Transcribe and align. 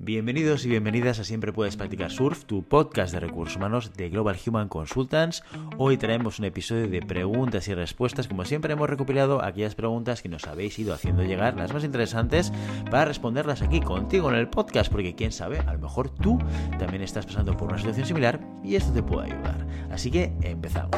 Bienvenidos 0.00 0.64
y 0.64 0.68
bienvenidas 0.68 1.18
a 1.18 1.24
Siempre 1.24 1.52
Puedes 1.52 1.76
Practicar 1.76 2.12
Surf, 2.12 2.44
tu 2.44 2.62
podcast 2.62 3.12
de 3.12 3.18
recursos 3.18 3.56
humanos 3.56 3.94
de 3.94 4.08
Global 4.08 4.36
Human 4.46 4.68
Consultants. 4.68 5.42
Hoy 5.76 5.96
traemos 5.96 6.38
un 6.38 6.44
episodio 6.44 6.86
de 6.86 7.02
preguntas 7.02 7.66
y 7.66 7.74
respuestas. 7.74 8.28
Como 8.28 8.44
siempre 8.44 8.72
hemos 8.72 8.88
recopilado 8.88 9.42
aquellas 9.42 9.74
preguntas 9.74 10.22
que 10.22 10.28
nos 10.28 10.46
habéis 10.46 10.78
ido 10.78 10.94
haciendo 10.94 11.24
llegar, 11.24 11.56
las 11.56 11.74
más 11.74 11.82
interesantes, 11.82 12.52
para 12.92 13.06
responderlas 13.06 13.60
aquí 13.60 13.80
contigo 13.80 14.30
en 14.30 14.36
el 14.36 14.48
podcast, 14.48 14.88
porque 14.88 15.16
quién 15.16 15.32
sabe, 15.32 15.58
a 15.58 15.72
lo 15.72 15.80
mejor 15.80 16.10
tú 16.10 16.38
también 16.78 17.02
estás 17.02 17.26
pasando 17.26 17.56
por 17.56 17.68
una 17.68 17.78
situación 17.78 18.06
similar 18.06 18.38
y 18.62 18.76
esto 18.76 18.92
te 18.92 19.02
puede 19.02 19.32
ayudar. 19.32 19.66
Así 19.90 20.12
que 20.12 20.32
empezamos. 20.42 20.96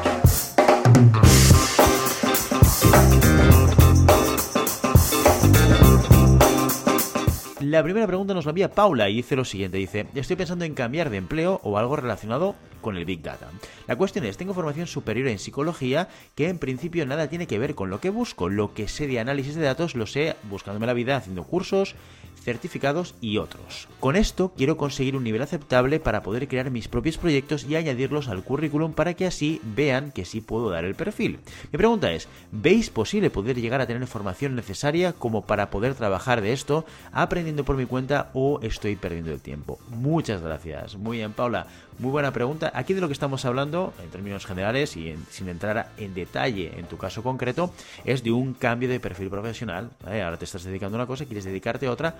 La 7.71 7.85
primera 7.85 8.09
pregunta 8.09 8.35
nos 8.35 8.47
la 8.47 8.51
envía 8.51 8.73
Paula 8.73 9.09
y 9.09 9.15
dice 9.15 9.37
lo 9.37 9.45
siguiente, 9.45 9.79
dice, 9.79 10.09
estoy 10.17 10.35
pensando 10.35 10.65
en 10.65 10.75
cambiar 10.75 11.09
de 11.09 11.19
empleo 11.19 11.61
o 11.63 11.79
algo 11.79 11.95
relacionado 11.95 12.57
con 12.81 12.97
el 12.97 13.05
Big 13.05 13.23
Data. 13.23 13.49
La 13.87 13.95
cuestión 13.95 14.25
es, 14.25 14.37
tengo 14.37 14.55
formación 14.55 14.89
superior 14.89 15.29
en 15.29 15.39
psicología 15.39 16.09
que 16.35 16.49
en 16.49 16.59
principio 16.59 17.07
nada 17.07 17.29
tiene 17.29 17.47
que 17.47 17.61
ver 17.61 17.77
con 17.77 17.89
lo 17.89 18.01
que 18.01 18.11
busco, 18.11 18.49
lo 18.49 18.75
que 18.75 18.89
sé 18.89 19.07
de 19.07 19.21
análisis 19.21 19.55
de 19.55 19.63
datos 19.63 19.95
lo 19.95 20.07
sé 20.07 20.35
buscándome 20.51 20.89
la 20.89 20.95
vida 20.95 21.17
haciendo 21.17 21.45
cursos, 21.45 21.95
certificados 22.43 23.15
y 23.21 23.39
otros. 23.39 23.89
Con 24.01 24.17
esto 24.17 24.53
quiero 24.57 24.77
conseguir 24.77 25.17
un 25.17 25.25
nivel 25.25 25.43
aceptable 25.43 26.01
para 26.01 26.23
poder 26.23 26.49
crear 26.49 26.71
mis 26.71 26.89
propios 26.89 27.19
proyectos 27.19 27.65
y 27.65 27.77
añadirlos 27.77 28.29
al 28.29 28.43
currículum 28.43 28.93
para 28.93 29.15
que 29.15 29.27
así 29.27 29.61
vean 29.63 30.11
que 30.13 30.25
sí 30.25 30.41
puedo 30.41 30.71
dar 30.71 30.85
el 30.85 30.95
perfil. 30.95 31.41
Mi 31.73 31.77
pregunta 31.77 32.13
es, 32.13 32.29
¿veis 32.51 32.91
posible 32.91 33.31
poder 33.31 33.61
llegar 33.61 33.81
a 33.81 33.87
tener 33.87 34.03
información 34.03 34.55
necesaria 34.55 35.13
como 35.13 35.43
para 35.43 35.71
poder 35.71 35.95
trabajar 35.95 36.41
de 36.41 36.53
esto 36.53 36.85
aprendiendo 37.13 37.65
por 37.65 37.77
mi 37.77 37.87
cuenta 37.87 38.31
o 38.35 38.61
estoy 38.63 38.97
perdiendo 38.97 39.33
el 39.33 39.41
tiempo? 39.41 39.79
Muchas 39.91 40.43
gracias. 40.43 40.97
Muy 40.97 41.19
bien, 41.19 41.33
Paula. 41.33 41.67
Muy 42.01 42.13
buena 42.13 42.33
pregunta. 42.33 42.73
Aquí 42.75 42.95
de 42.95 43.03
lo 43.03 43.09
que 43.09 43.13
estamos 43.13 43.45
hablando, 43.45 43.93
en 44.03 44.09
términos 44.09 44.47
generales 44.47 44.97
y 44.97 45.15
sin 45.29 45.51
entrar 45.51 45.91
en 45.99 46.15
detalle 46.15 46.73
en 46.79 46.87
tu 46.87 46.97
caso 46.97 47.23
concreto, 47.23 47.75
es 48.07 48.25
de 48.25 48.33
un 48.33 48.55
cambio 48.55 48.89
de 48.89 48.99
perfil 48.99 49.29
profesional. 49.29 49.91
Ahora 50.07 50.39
te 50.39 50.47
estás 50.47 50.65
dedicando 50.65 50.97
a 50.97 51.01
una 51.01 51.07
cosa, 51.07 51.27
quieres 51.27 51.45
dedicarte 51.45 51.87
a 51.87 51.91
otra. 51.91 52.15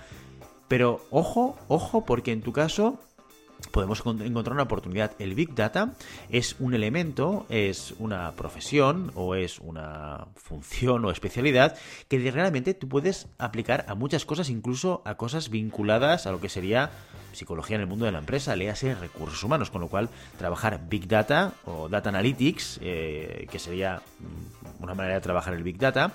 Pero 0.71 1.05
ojo, 1.11 1.57
ojo, 1.67 2.05
porque 2.05 2.31
en 2.31 2.41
tu 2.41 2.53
caso 2.53 2.97
podemos 3.71 3.99
encontrar 4.05 4.53
una 4.53 4.63
oportunidad. 4.63 5.11
El 5.19 5.35
Big 5.35 5.53
Data 5.53 5.95
es 6.29 6.55
un 6.59 6.73
elemento, 6.73 7.45
es 7.49 7.93
una 7.99 8.31
profesión 8.37 9.11
o 9.15 9.35
es 9.35 9.59
una 9.59 10.27
función 10.37 11.03
o 11.03 11.11
especialidad 11.11 11.75
que 12.07 12.31
realmente 12.31 12.73
tú 12.73 12.87
puedes 12.87 13.27
aplicar 13.37 13.83
a 13.89 13.95
muchas 13.95 14.23
cosas, 14.23 14.49
incluso 14.49 15.01
a 15.03 15.15
cosas 15.15 15.49
vinculadas 15.49 16.25
a 16.25 16.31
lo 16.31 16.39
que 16.39 16.47
sería 16.47 16.89
psicología 17.33 17.75
en 17.75 17.81
el 17.81 17.87
mundo 17.87 18.05
de 18.05 18.13
la 18.13 18.19
empresa, 18.19 18.55
léase 18.55 18.95
recursos 18.95 19.43
humanos, 19.43 19.71
con 19.71 19.81
lo 19.81 19.89
cual 19.89 20.07
trabajar 20.37 20.87
Big 20.87 21.05
Data 21.05 21.51
o 21.65 21.89
Data 21.89 22.07
Analytics, 22.07 22.79
eh, 22.81 23.45
que 23.51 23.59
sería 23.59 24.01
mm, 24.19 24.83
una 24.83 24.93
manera 24.93 25.15
de 25.15 25.21
trabajar 25.21 25.53
el 25.53 25.63
Big 25.63 25.77
Data, 25.77 26.13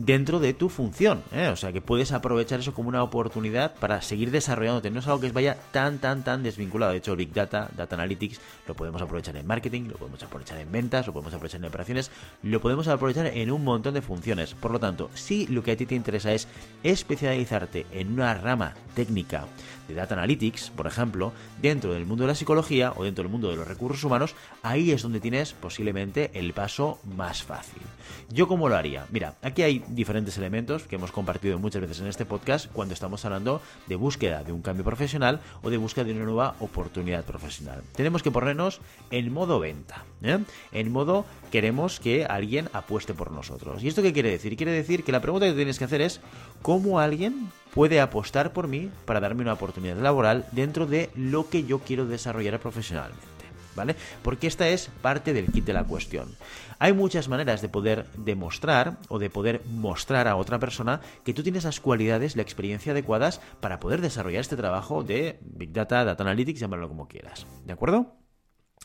dentro 0.00 0.40
de 0.40 0.54
tu 0.54 0.68
función. 0.68 1.22
¿eh? 1.32 1.48
O 1.48 1.56
sea 1.56 1.72
que 1.72 1.80
puedes 1.80 2.12
aprovechar 2.12 2.60
eso 2.60 2.72
como 2.72 2.88
una 2.88 3.02
oportunidad 3.02 3.74
para 3.74 4.00
seguir 4.00 4.30
desarrollándote. 4.30 4.90
No 4.90 5.00
es 5.00 5.06
algo 5.06 5.20
que 5.20 5.30
vaya 5.30 5.56
tan, 5.72 5.98
tan, 5.98 6.24
tan 6.24 6.42
desvinculado. 6.42 6.92
De 6.92 6.98
hecho, 6.98 7.16
Big 7.16 7.32
Data, 7.32 7.68
Data 7.76 7.96
Analytics, 7.96 8.40
lo 8.66 8.74
podemos 8.74 9.02
aprovechar 9.02 9.36
en 9.36 9.46
marketing, 9.46 9.88
lo 9.88 9.96
podemos 9.96 10.22
aprovechar 10.22 10.58
en 10.58 10.72
ventas, 10.72 11.06
lo 11.06 11.12
podemos 11.12 11.34
aprovechar 11.34 11.60
en 11.60 11.66
operaciones, 11.66 12.10
lo 12.42 12.60
podemos 12.60 12.88
aprovechar 12.88 13.26
en 13.26 13.50
un 13.50 13.62
montón 13.62 13.94
de 13.94 14.02
funciones. 14.02 14.54
Por 14.54 14.70
lo 14.70 14.80
tanto, 14.80 15.10
si 15.14 15.46
lo 15.46 15.62
que 15.62 15.72
a 15.72 15.76
ti 15.76 15.86
te 15.86 15.94
interesa 15.94 16.32
es 16.32 16.48
especializarte 16.82 17.86
en 17.92 18.12
una 18.12 18.34
rama 18.34 18.74
técnica 18.94 19.44
de 19.86 19.94
Data 19.94 20.14
Analytics, 20.14 20.70
por 20.70 20.86
ejemplo, 20.86 21.32
dentro 21.60 21.92
del 21.92 22.06
mundo 22.06 22.24
de 22.24 22.28
la 22.28 22.34
psicología 22.34 22.92
o 22.96 23.04
dentro 23.04 23.22
del 23.22 23.30
mundo 23.30 23.50
de 23.50 23.56
los 23.56 23.68
recursos 23.68 24.02
humanos, 24.04 24.34
ahí 24.62 24.92
es 24.92 25.02
donde 25.02 25.20
tienes 25.20 25.52
posiblemente 25.52 26.30
el 26.34 26.52
paso 26.54 27.00
más 27.04 27.42
fácil. 27.42 27.82
¿Yo 28.30 28.48
cómo 28.48 28.68
lo 28.68 28.76
haría? 28.76 29.06
Mira, 29.10 29.34
aquí 29.42 29.62
hay 29.62 29.84
diferentes 29.94 30.36
elementos 30.38 30.84
que 30.84 30.96
hemos 30.96 31.12
compartido 31.12 31.58
muchas 31.58 31.82
veces 31.82 32.00
en 32.00 32.06
este 32.06 32.24
podcast 32.24 32.70
cuando 32.72 32.94
estamos 32.94 33.24
hablando 33.24 33.60
de 33.86 33.96
búsqueda 33.96 34.42
de 34.42 34.52
un 34.52 34.62
cambio 34.62 34.84
profesional 34.84 35.40
o 35.62 35.70
de 35.70 35.76
búsqueda 35.76 36.04
de 36.04 36.12
una 36.12 36.24
nueva 36.24 36.54
oportunidad 36.60 37.24
profesional. 37.24 37.82
Tenemos 37.94 38.22
que 38.22 38.30
ponernos 38.30 38.80
en 39.10 39.32
modo 39.32 39.60
venta. 39.60 40.04
¿eh? 40.22 40.38
En 40.72 40.92
modo 40.92 41.24
queremos 41.50 42.00
que 42.00 42.24
alguien 42.24 42.68
apueste 42.72 43.14
por 43.14 43.30
nosotros. 43.30 43.82
¿Y 43.82 43.88
esto 43.88 44.02
qué 44.02 44.12
quiere 44.12 44.30
decir? 44.30 44.56
Quiere 44.56 44.72
decir 44.72 45.04
que 45.04 45.12
la 45.12 45.20
pregunta 45.20 45.46
que 45.46 45.54
tienes 45.54 45.78
que 45.78 45.84
hacer 45.84 46.00
es 46.00 46.20
¿cómo 46.62 47.00
alguien 47.00 47.50
puede 47.74 48.00
apostar 48.00 48.52
por 48.52 48.68
mí 48.68 48.90
para 49.04 49.20
darme 49.20 49.42
una 49.42 49.54
oportunidad 49.54 49.96
laboral 49.96 50.46
dentro 50.52 50.86
de 50.86 51.10
lo 51.14 51.48
que 51.48 51.64
yo 51.64 51.80
quiero 51.80 52.06
desarrollar 52.06 52.58
profesionalmente? 52.58 53.39
¿Vale? 53.80 53.96
Porque 54.22 54.46
esta 54.46 54.68
es 54.68 54.90
parte 55.00 55.32
del 55.32 55.46
kit 55.46 55.64
de 55.64 55.72
la 55.72 55.84
cuestión. 55.84 56.36
Hay 56.78 56.92
muchas 56.92 57.28
maneras 57.28 57.62
de 57.62 57.70
poder 57.70 58.04
demostrar 58.14 58.98
o 59.08 59.18
de 59.18 59.30
poder 59.30 59.62
mostrar 59.70 60.28
a 60.28 60.36
otra 60.36 60.58
persona 60.58 61.00
que 61.24 61.32
tú 61.32 61.42
tienes 61.42 61.64
las 61.64 61.80
cualidades, 61.80 62.36
la 62.36 62.42
experiencia 62.42 62.92
adecuadas 62.92 63.40
para 63.60 63.80
poder 63.80 64.02
desarrollar 64.02 64.42
este 64.42 64.56
trabajo 64.56 65.02
de 65.02 65.38
Big 65.40 65.72
Data, 65.72 66.04
Data 66.04 66.22
Analytics, 66.22 66.60
llamarlo 66.60 66.88
como 66.88 67.08
quieras. 67.08 67.46
¿De 67.64 67.72
acuerdo? 67.72 68.16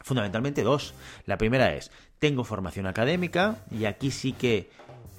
Fundamentalmente 0.02 0.64
dos. 0.64 0.94
La 1.26 1.38
primera 1.38 1.74
es, 1.74 1.92
tengo 2.20 2.46
formación 2.46 2.88
académica 2.88 3.66
y 3.72 3.84
aquí 3.84 4.12
sí 4.12 4.32
que 4.32 4.70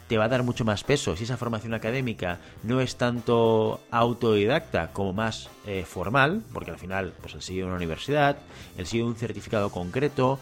te 0.08 0.18
va 0.18 0.24
a 0.24 0.28
dar 0.28 0.42
mucho 0.42 0.64
más 0.64 0.84
peso 0.84 1.16
si 1.16 1.24
esa 1.24 1.36
formación 1.36 1.74
académica 1.74 2.38
no 2.62 2.80
es 2.80 2.96
tanto 2.96 3.80
autodidacta 3.90 4.92
como 4.92 5.12
más 5.12 5.50
eh, 5.66 5.84
formal, 5.84 6.42
porque 6.52 6.70
al 6.70 6.78
final 6.78 7.12
pues 7.20 7.34
el 7.34 7.42
sello 7.42 7.62
de 7.62 7.66
una 7.66 7.76
universidad, 7.76 8.36
el 8.78 8.86
sello 8.86 9.04
de 9.04 9.10
un 9.10 9.16
certificado 9.16 9.70
concreto, 9.70 10.38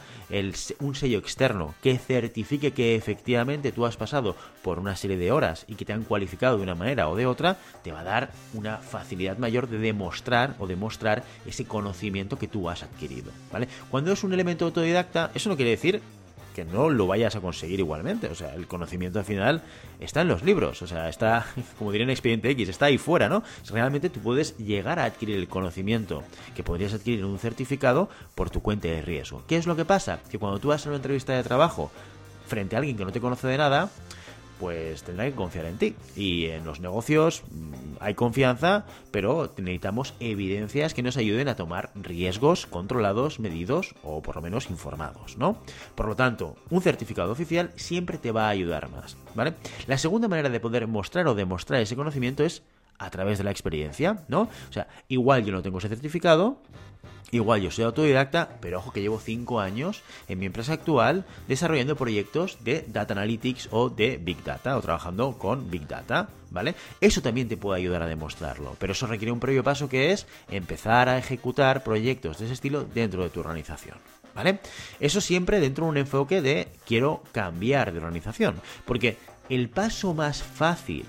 un 0.80 0.94
sello 0.94 1.18
externo 1.18 1.74
que 1.82 1.98
certifique 1.98 2.72
que 2.72 2.94
efectivamente 2.94 3.72
tú 3.72 3.86
has 3.86 3.96
pasado 3.96 4.36
por 4.62 4.78
una 4.78 4.96
serie 4.96 5.16
de 5.16 5.32
horas 5.32 5.64
y 5.68 5.76
que 5.76 5.84
te 5.84 5.92
han 5.92 6.04
cualificado 6.04 6.56
de 6.56 6.62
una 6.62 6.74
manera 6.74 7.08
o 7.08 7.16
de 7.16 7.26
otra, 7.26 7.56
te 7.82 7.92
va 7.92 8.00
a 8.00 8.04
dar 8.04 8.30
una 8.52 8.78
facilidad 8.78 9.38
mayor 9.38 9.68
de 9.68 9.78
demostrar 9.78 10.54
o 10.58 10.66
demostrar 10.66 11.22
ese 11.46 11.64
conocimiento 11.64 12.38
que 12.38 12.48
tú 12.48 12.68
has 12.68 12.82
adquirido, 12.82 13.30
¿vale? 13.52 13.68
Cuando 13.90 14.12
es 14.12 14.24
un 14.24 14.32
elemento 14.32 14.64
autodidacta, 14.64 15.30
eso 15.34 15.48
no 15.48 15.56
quiere 15.56 15.72
decir 15.72 16.02
que 16.54 16.64
no 16.64 16.88
lo 16.88 17.06
vayas 17.06 17.36
a 17.36 17.40
conseguir 17.40 17.80
igualmente. 17.80 18.28
O 18.28 18.34
sea, 18.34 18.54
el 18.54 18.66
conocimiento 18.66 19.18
al 19.18 19.24
final 19.24 19.62
está 20.00 20.22
en 20.22 20.28
los 20.28 20.42
libros. 20.42 20.80
O 20.80 20.86
sea, 20.86 21.08
está, 21.08 21.46
como 21.78 21.92
diría 21.92 22.04
en 22.04 22.10
Expediente 22.10 22.48
X, 22.50 22.68
está 22.68 22.86
ahí 22.86 22.96
fuera, 22.96 23.28
¿no? 23.28 23.42
Realmente 23.68 24.08
tú 24.08 24.20
puedes 24.20 24.56
llegar 24.56 24.98
a 24.98 25.04
adquirir 25.04 25.36
el 25.36 25.48
conocimiento 25.48 26.22
que 26.54 26.62
podrías 26.62 26.94
adquirir 26.94 27.20
en 27.20 27.26
un 27.26 27.38
certificado 27.38 28.08
por 28.34 28.50
tu 28.50 28.62
cuenta 28.62 28.88
de 28.88 29.02
riesgo. 29.02 29.42
¿Qué 29.46 29.56
es 29.56 29.66
lo 29.66 29.76
que 29.76 29.84
pasa? 29.84 30.20
Que 30.30 30.38
cuando 30.38 30.58
tú 30.58 30.68
vas 30.68 30.86
a 30.86 30.88
una 30.88 30.96
entrevista 30.96 31.32
de 31.32 31.42
trabajo 31.42 31.90
frente 32.46 32.76
a 32.76 32.78
alguien 32.78 32.96
que 32.96 33.04
no 33.04 33.12
te 33.12 33.20
conoce 33.20 33.48
de 33.48 33.58
nada, 33.58 33.90
pues 34.58 35.02
tendrá 35.02 35.24
que 35.24 35.32
confiar 35.32 35.66
en 35.66 35.78
ti. 35.78 35.94
Y 36.16 36.46
en 36.46 36.64
los 36.64 36.80
negocios 36.80 37.42
mm, 37.50 37.96
hay 38.00 38.14
confianza, 38.14 38.86
pero 39.10 39.52
necesitamos 39.56 40.14
evidencias 40.20 40.94
que 40.94 41.02
nos 41.02 41.16
ayuden 41.16 41.48
a 41.48 41.56
tomar 41.56 41.90
riesgos 41.94 42.66
controlados, 42.66 43.40
medidos 43.40 43.94
o 44.02 44.22
por 44.22 44.36
lo 44.36 44.42
menos 44.42 44.70
informados, 44.70 45.36
¿no? 45.36 45.58
Por 45.94 46.06
lo 46.06 46.16
tanto, 46.16 46.56
un 46.70 46.82
certificado 46.82 47.32
oficial 47.32 47.72
siempre 47.76 48.18
te 48.18 48.32
va 48.32 48.46
a 48.46 48.50
ayudar 48.50 48.90
más, 48.90 49.16
¿vale? 49.34 49.54
La 49.86 49.98
segunda 49.98 50.28
manera 50.28 50.48
de 50.48 50.60
poder 50.60 50.86
mostrar 50.86 51.26
o 51.26 51.34
demostrar 51.34 51.80
ese 51.80 51.96
conocimiento 51.96 52.44
es 52.44 52.62
a 52.98 53.10
través 53.10 53.38
de 53.38 53.44
la 53.44 53.50
experiencia, 53.50 54.24
¿no? 54.28 54.42
O 54.42 54.72
sea, 54.72 54.88
igual 55.08 55.44
yo 55.44 55.52
no 55.52 55.62
tengo 55.62 55.78
ese 55.78 55.88
certificado, 55.88 56.58
Igual 57.34 57.62
yo 57.62 57.72
soy 57.72 57.84
autodidacta, 57.84 58.48
pero 58.60 58.78
ojo 58.78 58.92
que 58.92 59.00
llevo 59.00 59.18
5 59.18 59.58
años 59.58 60.02
en 60.28 60.38
mi 60.38 60.46
empresa 60.46 60.74
actual 60.74 61.24
desarrollando 61.48 61.96
proyectos 61.96 62.58
de 62.62 62.84
Data 62.86 63.12
Analytics 63.14 63.70
o 63.72 63.90
de 63.90 64.18
Big 64.18 64.44
Data 64.44 64.76
o 64.76 64.80
trabajando 64.80 65.36
con 65.36 65.68
Big 65.68 65.88
Data, 65.88 66.28
¿vale? 66.50 66.76
Eso 67.00 67.22
también 67.22 67.48
te 67.48 67.56
puede 67.56 67.80
ayudar 67.80 68.02
a 68.02 68.06
demostrarlo, 68.06 68.76
pero 68.78 68.92
eso 68.92 69.08
requiere 69.08 69.32
un 69.32 69.40
previo 69.40 69.64
paso 69.64 69.88
que 69.88 70.12
es 70.12 70.28
empezar 70.48 71.08
a 71.08 71.18
ejecutar 71.18 71.82
proyectos 71.82 72.38
de 72.38 72.44
ese 72.44 72.54
estilo 72.54 72.84
dentro 72.84 73.24
de 73.24 73.30
tu 73.30 73.40
organización. 73.40 73.98
¿Vale? 74.32 74.58
Eso 74.98 75.20
siempre 75.20 75.60
dentro 75.60 75.84
de 75.84 75.90
un 75.90 75.96
enfoque 75.96 76.40
de 76.40 76.68
quiero 76.86 77.22
cambiar 77.30 77.92
de 77.92 77.98
organización. 77.98 78.60
Porque 78.84 79.16
el 79.48 79.68
paso 79.68 80.12
más 80.12 80.42
fácil 80.42 81.04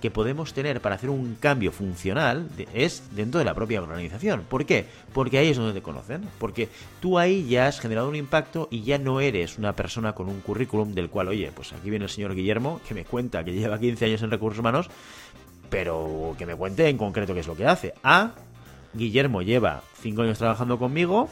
que 0.00 0.10
podemos 0.10 0.52
tener 0.52 0.80
para 0.80 0.96
hacer 0.96 1.10
un 1.10 1.36
cambio 1.40 1.72
funcional 1.72 2.48
es 2.74 3.02
dentro 3.12 3.38
de 3.38 3.44
la 3.44 3.54
propia 3.54 3.80
organización. 3.80 4.44
¿Por 4.48 4.66
qué? 4.66 4.86
Porque 5.12 5.38
ahí 5.38 5.48
es 5.48 5.56
donde 5.56 5.72
te 5.72 5.82
conocen. 5.82 6.22
Porque 6.38 6.68
tú 7.00 7.18
ahí 7.18 7.46
ya 7.48 7.66
has 7.66 7.80
generado 7.80 8.08
un 8.08 8.16
impacto 8.16 8.68
y 8.70 8.82
ya 8.82 8.98
no 8.98 9.20
eres 9.20 9.58
una 9.58 9.74
persona 9.74 10.12
con 10.12 10.28
un 10.28 10.40
currículum 10.40 10.92
del 10.92 11.08
cual, 11.08 11.28
oye, 11.28 11.50
pues 11.54 11.72
aquí 11.72 11.90
viene 11.90 12.04
el 12.04 12.10
señor 12.10 12.34
Guillermo 12.34 12.80
que 12.86 12.94
me 12.94 13.04
cuenta 13.04 13.44
que 13.44 13.52
lleva 13.52 13.78
15 13.78 14.04
años 14.04 14.22
en 14.22 14.30
recursos 14.30 14.60
humanos, 14.60 14.88
pero 15.70 16.34
que 16.38 16.46
me 16.46 16.54
cuente 16.54 16.88
en 16.88 16.98
concreto 16.98 17.34
qué 17.34 17.40
es 17.40 17.46
lo 17.46 17.56
que 17.56 17.66
hace. 17.66 17.94
A, 18.02 18.32
Guillermo 18.94 19.42
lleva 19.42 19.82
5 20.00 20.22
años 20.22 20.38
trabajando 20.38 20.78
conmigo, 20.78 21.28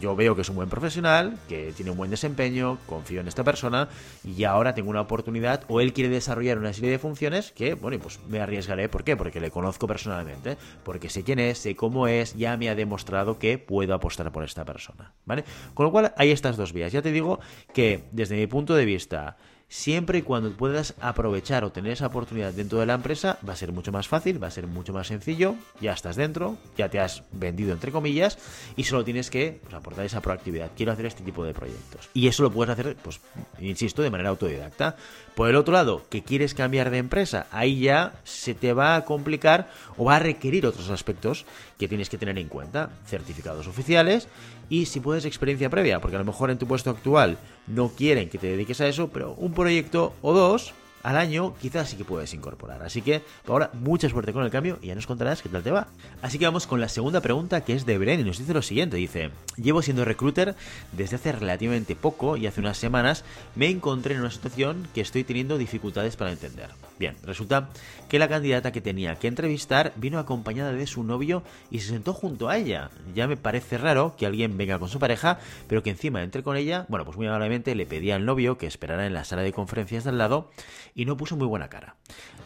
yo 0.00 0.16
veo 0.16 0.34
que 0.34 0.42
es 0.42 0.48
un 0.48 0.56
buen 0.56 0.68
profesional, 0.68 1.38
que 1.48 1.72
tiene 1.72 1.90
un 1.90 1.96
buen 1.96 2.10
desempeño, 2.10 2.78
confío 2.86 3.20
en 3.20 3.28
esta 3.28 3.44
persona 3.44 3.88
y 4.24 4.44
ahora 4.44 4.74
tengo 4.74 4.90
una 4.90 5.00
oportunidad 5.00 5.64
o 5.68 5.80
él 5.80 5.92
quiere 5.92 6.10
desarrollar 6.10 6.58
una 6.58 6.72
serie 6.72 6.90
de 6.90 6.98
funciones 6.98 7.52
que, 7.52 7.74
bueno, 7.74 7.98
pues 7.98 8.20
me 8.28 8.40
arriesgaré. 8.40 8.88
¿Por 8.88 9.04
qué? 9.04 9.16
Porque 9.16 9.40
le 9.40 9.50
conozco 9.50 9.86
personalmente, 9.86 10.56
porque 10.84 11.08
sé 11.08 11.22
quién 11.22 11.38
es, 11.38 11.58
sé 11.58 11.76
cómo 11.76 12.08
es, 12.08 12.34
ya 12.34 12.56
me 12.56 12.68
ha 12.68 12.74
demostrado 12.74 13.38
que 13.38 13.58
puedo 13.58 13.94
apostar 13.94 14.30
por 14.32 14.44
esta 14.44 14.64
persona, 14.64 15.12
¿vale? 15.24 15.44
Con 15.74 15.86
lo 15.86 15.92
cual 15.92 16.12
hay 16.16 16.30
estas 16.30 16.56
dos 16.56 16.72
vías. 16.72 16.92
Ya 16.92 17.02
te 17.02 17.12
digo 17.12 17.40
que 17.72 18.04
desde 18.12 18.36
mi 18.36 18.46
punto 18.46 18.74
de 18.74 18.84
vista, 18.84 19.36
siempre 19.68 20.18
y 20.18 20.22
cuando 20.22 20.52
puedas 20.52 20.94
aprovechar 21.00 21.64
o 21.64 21.72
tener 21.72 21.92
esa 21.92 22.06
oportunidad 22.06 22.52
dentro 22.52 22.78
de 22.78 22.86
la 22.86 22.94
empresa, 22.94 23.38
va 23.46 23.52
a 23.52 23.56
ser 23.56 23.72
mucho 23.72 23.92
más 23.92 24.08
fácil, 24.08 24.42
va 24.42 24.46
a 24.46 24.52
ser 24.52 24.66
mucho 24.66 24.92
más 24.92 25.08
sencillo, 25.08 25.56
ya 25.80 25.92
estás 25.92 26.16
dentro, 26.16 26.56
ya 26.76 26.88
te 26.88 27.00
has 27.00 27.24
vendido 27.32 27.72
entre 27.72 27.90
comillas 27.90 28.38
y 28.76 28.84
solo 28.84 29.04
tienes 29.04 29.30
que 29.30 29.60
pues, 29.62 29.74
aportar 29.74 30.04
esa 30.04 30.20
proactividad. 30.20 30.70
Quiero 30.76 30.92
hacer 30.92 31.06
este 31.06 31.24
tipo 31.24 31.44
de 31.44 31.54
proyectos. 31.54 32.08
Y 32.14 32.28
eso 32.28 32.42
lo 32.42 32.50
puedes 32.50 32.72
hacer, 32.72 32.96
pues, 32.96 33.20
insisto, 33.58 34.02
de 34.02 34.10
manera 34.10 34.30
autodidacta. 34.30 34.96
Por 35.34 35.50
el 35.50 35.56
otro 35.56 35.74
lado, 35.74 36.06
que 36.08 36.22
quieres 36.22 36.54
cambiar 36.54 36.90
de 36.90 36.98
empresa, 36.98 37.46
ahí 37.50 37.80
ya 37.80 38.14
se 38.24 38.54
te 38.54 38.72
va 38.72 38.96
a 38.96 39.04
complicar 39.04 39.70
o 39.96 40.04
va 40.04 40.16
a 40.16 40.20
requerir 40.20 40.66
otros 40.66 40.90
aspectos 40.90 41.44
que 41.78 41.88
tienes 41.88 42.08
que 42.08 42.18
tener 42.18 42.38
en 42.38 42.48
cuenta. 42.48 42.90
Certificados 43.06 43.66
oficiales 43.66 44.28
y 44.68 44.86
si 44.86 45.00
puedes 45.00 45.24
experiencia 45.24 45.70
previa, 45.70 46.00
porque 46.00 46.16
a 46.16 46.18
lo 46.18 46.24
mejor 46.24 46.50
en 46.50 46.58
tu 46.58 46.66
puesto 46.66 46.90
actual 46.90 47.38
no 47.66 47.88
quieren 47.88 48.28
que 48.28 48.38
te 48.38 48.48
dediques 48.48 48.80
a 48.80 48.88
eso, 48.88 49.08
pero 49.08 49.34
un 49.34 49.52
proyecto 49.52 50.12
o 50.22 50.32
dos 50.32 50.74
al 51.06 51.16
año 51.16 51.54
quizás 51.62 51.88
sí 51.88 51.96
que 51.96 52.04
puedes 52.04 52.34
incorporar. 52.34 52.82
Así 52.82 53.00
que 53.00 53.22
por 53.44 53.52
ahora 53.52 53.70
mucha 53.74 54.08
suerte 54.08 54.32
con 54.32 54.42
el 54.42 54.50
cambio 54.50 54.80
y 54.82 54.88
ya 54.88 54.96
nos 54.96 55.06
contarás 55.06 55.40
qué 55.40 55.48
tal 55.48 55.62
te 55.62 55.70
va. 55.70 55.86
Así 56.20 56.36
que 56.36 56.46
vamos 56.46 56.66
con 56.66 56.80
la 56.80 56.88
segunda 56.88 57.20
pregunta 57.20 57.60
que 57.60 57.74
es 57.74 57.86
de 57.86 57.96
Bren 57.96 58.18
y 58.18 58.24
nos 58.24 58.38
dice 58.38 58.52
lo 58.52 58.60
siguiente. 58.60 58.96
Dice, 58.96 59.30
llevo 59.56 59.82
siendo 59.82 60.04
recruiter 60.04 60.56
desde 60.90 61.14
hace 61.14 61.30
relativamente 61.30 61.94
poco 61.94 62.36
y 62.36 62.48
hace 62.48 62.60
unas 62.60 62.76
semanas 62.76 63.22
me 63.54 63.70
encontré 63.70 64.14
en 64.14 64.22
una 64.22 64.32
situación 64.32 64.88
que 64.94 65.00
estoy 65.00 65.22
teniendo 65.22 65.58
dificultades 65.58 66.16
para 66.16 66.32
entender. 66.32 66.70
Bien, 66.98 67.14
resulta 67.22 67.68
que 68.08 68.18
la 68.18 68.28
candidata 68.28 68.72
que 68.72 68.80
tenía 68.80 69.16
que 69.16 69.28
entrevistar 69.28 69.92
vino 69.96 70.18
acompañada 70.18 70.72
de 70.72 70.86
su 70.86 71.04
novio 71.04 71.42
y 71.70 71.80
se 71.80 71.90
sentó 71.90 72.14
junto 72.14 72.48
a 72.48 72.56
ella. 72.56 72.90
Ya 73.14 73.28
me 73.28 73.36
parece 73.36 73.78
raro 73.78 74.14
que 74.16 74.26
alguien 74.26 74.56
venga 74.56 74.78
con 74.78 74.88
su 74.88 74.98
pareja, 74.98 75.38
pero 75.68 75.82
que 75.82 75.90
encima 75.90 76.22
entre 76.22 76.42
con 76.42 76.56
ella, 76.56 76.86
bueno, 76.88 77.04
pues 77.04 77.16
muy 77.16 77.26
amablemente 77.26 77.74
le 77.74 77.86
pedía 77.86 78.16
al 78.16 78.24
novio 78.24 78.58
que 78.58 78.66
esperara 78.66 79.06
en 79.06 79.14
la 79.14 79.24
sala 79.24 79.42
de 79.42 79.52
conferencias 79.52 80.04
de 80.04 80.10
al 80.10 80.18
lado 80.18 80.50
y 80.96 81.04
no 81.04 81.16
puso 81.16 81.36
muy 81.36 81.46
buena 81.46 81.68
cara. 81.68 81.94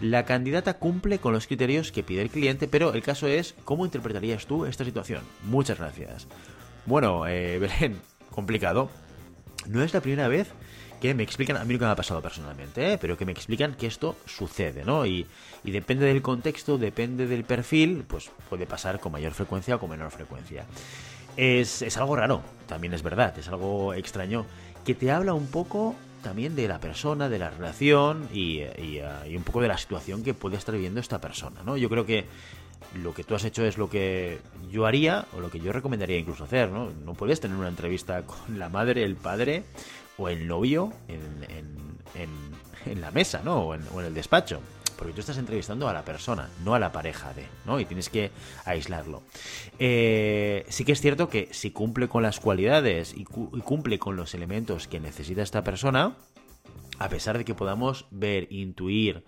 La 0.00 0.26
candidata 0.26 0.74
cumple 0.74 1.20
con 1.20 1.32
los 1.32 1.46
criterios 1.46 1.92
que 1.92 2.02
pide 2.02 2.20
el 2.20 2.30
cliente, 2.30 2.66
pero 2.66 2.92
el 2.92 3.02
caso 3.02 3.28
es, 3.28 3.54
¿cómo 3.64 3.84
interpretarías 3.86 4.46
tú 4.46 4.66
esta 4.66 4.84
situación? 4.84 5.22
Muchas 5.44 5.78
gracias. 5.78 6.26
Bueno, 6.84 7.26
eh, 7.28 7.58
Belén, 7.60 8.00
complicado. 8.30 8.90
No 9.68 9.82
es 9.82 9.94
la 9.94 10.00
primera 10.00 10.26
vez 10.26 10.48
que 11.00 11.14
me 11.14 11.22
explican, 11.22 11.56
a 11.56 11.64
mí 11.64 11.72
nunca 11.72 11.86
me 11.86 11.92
ha 11.92 11.96
pasado 11.96 12.20
personalmente, 12.20 12.92
¿eh? 12.92 12.98
pero 13.00 13.16
que 13.16 13.24
me 13.24 13.32
explican 13.32 13.74
que 13.74 13.86
esto 13.86 14.16
sucede, 14.26 14.84
¿no? 14.84 15.06
Y, 15.06 15.26
y, 15.64 15.70
depende 15.70 16.04
del 16.04 16.20
contexto, 16.20 16.76
depende 16.76 17.26
del 17.26 17.44
perfil, 17.44 18.04
pues 18.06 18.30
puede 18.50 18.66
pasar 18.66 19.00
con 19.00 19.12
mayor 19.12 19.32
frecuencia 19.32 19.76
o 19.76 19.78
con 19.78 19.88
menor 19.88 20.10
frecuencia. 20.10 20.66
Es, 21.38 21.80
es 21.80 21.96
algo 21.96 22.16
raro, 22.16 22.42
también 22.66 22.92
es 22.92 23.02
verdad, 23.02 23.38
es 23.38 23.48
algo 23.48 23.94
extraño, 23.94 24.44
que 24.84 24.94
te 24.94 25.10
habla 25.10 25.32
un 25.32 25.46
poco 25.46 25.94
también 26.22 26.56
de 26.56 26.68
la 26.68 26.78
persona, 26.78 27.28
de 27.28 27.38
la 27.38 27.50
relación 27.50 28.28
y, 28.32 28.62
un 29.34 29.42
poco 29.44 29.60
de 29.60 29.68
la 29.68 29.78
situación 29.78 30.22
que 30.22 30.34
puede 30.34 30.56
estar 30.56 30.74
viviendo 30.74 31.00
esta 31.00 31.20
persona, 31.20 31.62
¿no? 31.64 31.76
Yo 31.76 31.88
creo 31.88 32.06
que 32.06 32.26
lo 33.02 33.14
que 33.14 33.24
tú 33.24 33.34
has 33.34 33.44
hecho 33.44 33.64
es 33.64 33.78
lo 33.78 33.88
que 33.88 34.38
yo 34.70 34.86
haría 34.86 35.26
o 35.36 35.40
lo 35.40 35.50
que 35.50 35.60
yo 35.60 35.72
recomendaría 35.72 36.18
incluso 36.18 36.44
hacer, 36.44 36.70
¿no? 36.70 36.90
No 37.04 37.14
puedes 37.14 37.40
tener 37.40 37.56
una 37.56 37.68
entrevista 37.68 38.22
con 38.26 38.58
la 38.58 38.68
madre, 38.68 39.04
el 39.04 39.16
padre 39.16 39.64
o 40.18 40.28
el 40.28 40.46
novio 40.46 40.92
en, 41.08 41.20
en, 42.14 43.00
la 43.00 43.10
mesa, 43.10 43.42
¿no? 43.44 43.68
o 43.68 43.74
en 43.74 44.06
el 44.06 44.14
despacho 44.14 44.60
porque 45.00 45.14
tú 45.14 45.20
estás 45.20 45.38
entrevistando 45.38 45.88
a 45.88 45.94
la 45.94 46.04
persona, 46.04 46.50
no 46.62 46.74
a 46.74 46.78
la 46.78 46.92
pareja 46.92 47.32
de, 47.32 47.46
¿no? 47.64 47.80
Y 47.80 47.86
tienes 47.86 48.10
que 48.10 48.30
aislarlo. 48.66 49.22
Eh, 49.78 50.66
sí 50.68 50.84
que 50.84 50.92
es 50.92 51.00
cierto 51.00 51.30
que 51.30 51.48
si 51.52 51.70
cumple 51.70 52.06
con 52.06 52.22
las 52.22 52.38
cualidades 52.38 53.14
y, 53.16 53.24
cumple 53.24 53.98
con 53.98 54.14
los 54.14 54.34
elementos 54.34 54.88
que 54.88 55.00
necesita 55.00 55.40
esta 55.40 55.64
persona, 55.64 56.18
a 56.98 57.08
pesar 57.08 57.38
de 57.38 57.46
que 57.46 57.54
podamos 57.54 58.08
ver, 58.10 58.46
intuir, 58.52 59.24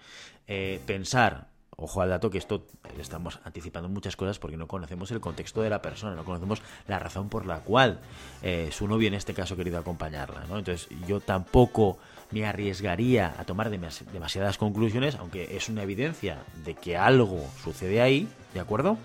eh, 0.46 0.78
pensar 0.84 1.48
Ojo 1.76 2.02
al 2.02 2.10
dato 2.10 2.30
que 2.30 2.38
esto 2.38 2.66
estamos 2.98 3.40
anticipando 3.44 3.88
muchas 3.88 4.14
cosas 4.14 4.38
porque 4.38 4.56
no 4.56 4.66
conocemos 4.66 5.10
el 5.10 5.20
contexto 5.20 5.62
de 5.62 5.70
la 5.70 5.80
persona, 5.80 6.14
no 6.14 6.24
conocemos 6.24 6.62
la 6.86 6.98
razón 6.98 7.28
por 7.28 7.46
la 7.46 7.60
cual 7.60 8.00
eh, 8.42 8.68
su 8.72 8.86
novio 8.86 9.08
en 9.08 9.14
este 9.14 9.34
caso 9.34 9.54
ha 9.54 9.56
querido 9.56 9.78
acompañarla. 9.78 10.44
¿no? 10.48 10.58
Entonces 10.58 10.88
yo 11.06 11.20
tampoco 11.20 11.98
me 12.30 12.46
arriesgaría 12.46 13.34
a 13.38 13.44
tomar 13.44 13.70
demasiadas 13.70 14.58
conclusiones, 14.58 15.16
aunque 15.16 15.56
es 15.56 15.68
una 15.68 15.82
evidencia 15.82 16.42
de 16.64 16.74
que 16.74 16.96
algo 16.96 17.40
sucede 17.62 18.00
ahí, 18.00 18.28
¿de 18.54 18.60
acuerdo? 18.60 18.98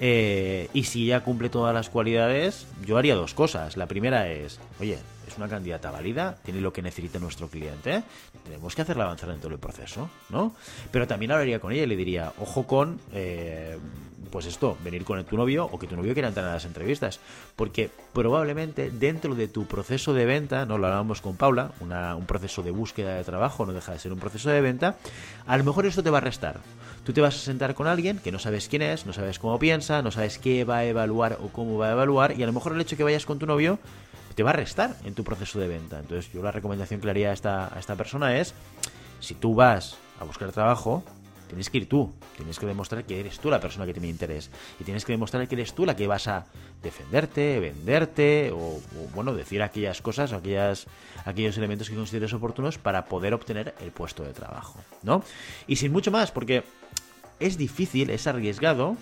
Eh, 0.00 0.68
y 0.72 0.84
si 0.84 1.04
ella 1.04 1.22
cumple 1.22 1.48
todas 1.48 1.74
las 1.74 1.90
cualidades, 1.90 2.66
yo 2.84 2.98
haría 2.98 3.14
dos 3.14 3.34
cosas. 3.34 3.76
La 3.76 3.86
primera 3.86 4.28
es, 4.28 4.60
oye, 4.80 4.98
es 5.26 5.36
una 5.36 5.48
candidata 5.48 5.90
válida, 5.90 6.36
tiene 6.44 6.60
lo 6.60 6.72
que 6.72 6.82
necesita 6.82 7.18
nuestro 7.18 7.48
cliente, 7.48 8.02
tenemos 8.44 8.74
que 8.74 8.82
hacerla 8.82 9.04
avanzar 9.04 9.30
en 9.30 9.38
todo 9.38 9.52
el 9.52 9.58
proceso, 9.58 10.08
¿no? 10.30 10.54
Pero 10.90 11.06
también 11.06 11.32
hablaría 11.32 11.60
con 11.60 11.72
ella 11.72 11.82
y 11.82 11.86
le 11.86 11.96
diría, 11.96 12.32
ojo 12.38 12.66
con, 12.66 13.00
eh, 13.12 13.78
pues 14.30 14.46
esto, 14.46 14.76
venir 14.84 15.04
con 15.04 15.22
tu 15.24 15.36
novio 15.36 15.64
o 15.64 15.78
que 15.78 15.86
tu 15.86 15.96
novio 15.96 16.12
quiera 16.12 16.28
entrar 16.28 16.46
a 16.46 16.54
las 16.54 16.64
entrevistas, 16.64 17.20
porque 17.56 17.90
probablemente 18.12 18.90
dentro 18.90 19.34
de 19.34 19.48
tu 19.48 19.66
proceso 19.66 20.14
de 20.14 20.26
venta, 20.26 20.66
no 20.66 20.78
lo 20.78 20.86
hablábamos 20.86 21.20
con 21.20 21.36
Paula, 21.36 21.72
un 21.80 22.26
proceso 22.26 22.62
de 22.62 22.70
búsqueda 22.70 23.16
de 23.16 23.24
trabajo 23.24 23.66
no 23.66 23.72
deja 23.72 23.92
de 23.92 23.98
ser 23.98 24.12
un 24.12 24.18
proceso 24.18 24.50
de 24.50 24.60
venta, 24.60 24.96
a 25.46 25.56
lo 25.56 25.64
mejor 25.64 25.86
esto 25.86 26.02
te 26.02 26.10
va 26.10 26.18
a 26.18 26.22
restar. 26.22 26.60
Tú 27.06 27.12
te 27.12 27.20
vas 27.20 27.36
a 27.36 27.38
sentar 27.38 27.76
con 27.76 27.86
alguien 27.86 28.18
que 28.18 28.32
no 28.32 28.40
sabes 28.40 28.66
quién 28.66 28.82
es, 28.82 29.06
no 29.06 29.12
sabes 29.12 29.38
cómo 29.38 29.60
piensa, 29.60 30.02
no 30.02 30.10
sabes 30.10 30.40
qué 30.40 30.64
va 30.64 30.78
a 30.78 30.84
evaluar 30.86 31.38
o 31.40 31.50
cómo 31.50 31.78
va 31.78 31.86
a 31.86 31.92
evaluar, 31.92 32.36
y 32.36 32.42
a 32.42 32.46
lo 32.46 32.52
mejor 32.52 32.72
el 32.72 32.80
hecho 32.80 32.96
que 32.96 33.04
vayas 33.04 33.24
con 33.24 33.38
tu 33.38 33.46
novio 33.46 33.78
te 34.34 34.42
va 34.42 34.50
a 34.50 34.54
restar 34.54 34.96
en 35.04 35.14
tu 35.14 35.22
proceso 35.22 35.60
de 35.60 35.68
venta. 35.68 36.00
Entonces, 36.00 36.32
yo 36.32 36.42
la 36.42 36.50
recomendación 36.50 36.98
que 36.98 37.06
le 37.06 37.12
haría 37.12 37.30
a 37.30 37.32
esta, 37.32 37.72
a 37.72 37.78
esta 37.78 37.94
persona 37.94 38.36
es, 38.36 38.54
si 39.20 39.34
tú 39.34 39.54
vas 39.54 39.96
a 40.18 40.24
buscar 40.24 40.50
trabajo, 40.50 41.04
tienes 41.46 41.70
que 41.70 41.78
ir 41.78 41.88
tú, 41.88 42.12
tienes 42.36 42.58
que 42.58 42.66
demostrar 42.66 43.04
que 43.04 43.20
eres 43.20 43.38
tú 43.38 43.50
la 43.50 43.60
persona 43.60 43.86
que 43.86 43.92
tiene 43.92 44.08
interés 44.08 44.50
y 44.80 44.82
tienes 44.82 45.04
que 45.04 45.12
demostrar 45.12 45.46
que 45.46 45.54
eres 45.54 45.74
tú 45.74 45.86
la 45.86 45.94
que 45.94 46.08
vas 46.08 46.26
a 46.26 46.46
defenderte, 46.82 47.60
venderte 47.60 48.50
o, 48.52 48.80
bueno, 49.14 49.32
decir 49.32 49.62
aquellas 49.62 50.02
cosas 50.02 50.32
o 50.32 50.36
aquellas, 50.36 50.88
aquellos 51.24 51.56
elementos 51.56 51.88
que 51.88 51.94
consideres 51.94 52.32
oportunos 52.32 52.78
para 52.78 53.04
poder 53.04 53.32
obtener 53.32 53.76
el 53.80 53.92
puesto 53.92 54.24
de 54.24 54.32
trabajo, 54.32 54.80
¿no? 55.04 55.22
Y 55.68 55.76
sin 55.76 55.92
mucho 55.92 56.10
más, 56.10 56.32
porque 56.32 56.64
es 57.40 57.58
difícil, 57.58 58.10
es 58.10 58.26
arriesgado 58.26 58.96